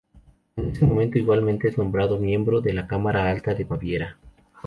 [0.55, 4.17] En ese momento, igualmente, es nombrado miembro de la cámara alta de Baviera.